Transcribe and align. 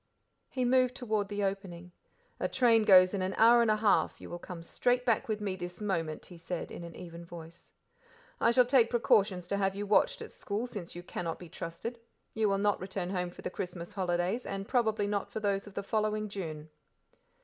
He 0.49 0.65
moved 0.65 0.95
toward 0.95 1.27
the 1.27 1.43
opening. 1.43 1.91
"A 2.39 2.47
train 2.47 2.85
goes 2.85 3.13
in 3.13 3.21
an 3.21 3.35
hour 3.35 3.61
and 3.61 3.69
a 3.69 3.75
half, 3.75 4.19
you 4.19 4.31
will 4.31 4.39
come 4.39 4.63
straight 4.63 5.05
back 5.05 5.27
with 5.27 5.39
me 5.39 5.55
this 5.55 5.79
moment," 5.79 6.25
he 6.25 6.39
said, 6.39 6.71
in 6.71 6.83
an 6.83 6.95
even 6.95 7.23
voice. 7.23 7.71
"I 8.39 8.49
shall 8.49 8.65
take 8.65 8.89
precautions 8.89 9.45
to 9.49 9.57
have 9.57 9.75
you 9.75 9.85
watched 9.85 10.23
at 10.23 10.31
school 10.31 10.65
since 10.65 10.95
you 10.95 11.03
cannot 11.03 11.37
be 11.37 11.49
trusted. 11.49 11.99
You 12.33 12.49
will 12.49 12.57
not 12.57 12.81
return 12.81 13.11
home 13.11 13.29
for 13.29 13.43
the 13.43 13.51
Christmas 13.51 13.93
holidays, 13.93 14.43
and 14.47 14.67
probably 14.67 15.05
not 15.05 15.29
for 15.31 15.39
those 15.39 15.67
of 15.67 15.75
the 15.75 15.83
following 15.83 16.29
June." 16.29 16.71